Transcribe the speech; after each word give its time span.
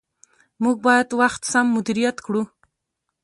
موږ 0.63 0.77
باید 0.87 1.07
وخت 1.21 1.41
سم 1.51 1.65
مدیریت 1.75 2.17
کړو 2.25 2.43